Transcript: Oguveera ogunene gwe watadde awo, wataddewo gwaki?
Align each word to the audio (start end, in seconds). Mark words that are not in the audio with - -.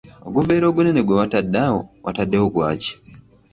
Oguveera 0.27 0.65
ogunene 0.67 1.01
gwe 1.03 1.19
watadde 1.19 1.59
awo, 1.67 1.79
wataddewo 2.05 2.47
gwaki? 2.53 2.91